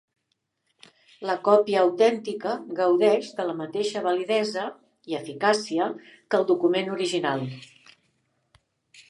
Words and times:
La 1.29 1.33
còpia 1.47 1.83
autèntica 1.87 2.53
gaudeix 2.79 3.29
de 3.41 3.45
la 3.49 3.55
mateixa 3.59 4.03
validesa 4.09 4.65
i 5.13 5.19
eficàcia 5.21 5.91
que 6.07 6.41
el 6.43 6.49
document 6.55 6.93
original. 6.97 7.47